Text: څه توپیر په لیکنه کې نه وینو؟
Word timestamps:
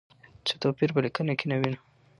څه 0.47 0.53
توپیر 0.63 0.89
په 0.95 0.99
لیکنه 1.05 1.33
کې 1.39 1.45
نه 1.51 1.55
وینو؟ 1.59 1.79